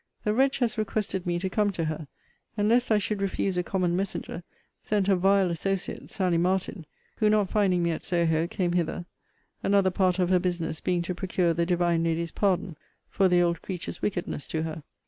The 0.23 0.33
wretch 0.33 0.57
has 0.57 0.79
requested 0.79 1.27
me 1.27 1.37
to 1.37 1.47
come 1.47 1.71
to 1.73 1.85
her; 1.85 2.07
and 2.57 2.67
lest 2.67 2.89
I 2.89 2.97
should 2.97 3.21
refuse 3.21 3.55
a 3.55 3.61
common 3.61 3.95
messenger, 3.95 4.41
sent 4.81 5.05
her 5.05 5.15
vile 5.15 5.51
associate, 5.51 6.09
Sally 6.09 6.39
Martin; 6.39 6.87
who 7.17 7.29
not 7.29 7.51
finding 7.51 7.83
me 7.83 7.91
at 7.91 8.01
Soho, 8.01 8.47
came 8.47 8.73
hither; 8.73 9.05
another 9.61 9.91
part 9.91 10.17
of 10.17 10.29
her 10.31 10.39
business 10.39 10.79
being 10.81 11.03
to 11.03 11.13
procure 11.13 11.53
the 11.53 11.67
divine 11.67 12.03
lady's 12.03 12.31
pardon 12.31 12.77
for 13.11 13.27
the 13.27 13.43
old 13.43 13.61
creature's 13.61 14.01
wickedness 14.01 14.47
to 14.47 14.63
her. 14.63 14.81